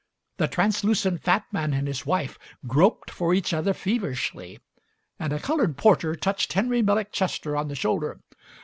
The 0.37 0.47
translucent 0.47 1.21
fat 1.21 1.45
man 1.51 1.75
and 1.75 1.87
his 1.87 2.07
wife 2.07 2.39
groped 2.65 3.11
for 3.11 3.35
each 3.35 3.53
other 3.53 3.71
feverishly, 3.71 4.59
and 5.19 5.31
a 5.31 5.37
coloured 5.39 5.77
porter 5.77 6.15
touched 6.15 6.53
Henry 6.53 6.81
Millick 6.81 7.11
Chester 7.11 7.55
on 7.55 7.67
the 7.67 7.75
shoulder. 7.75 8.19